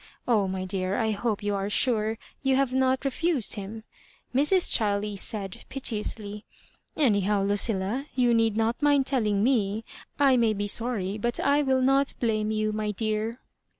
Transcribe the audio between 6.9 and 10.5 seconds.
anyhow, Lucilla, you need not mind telling me. I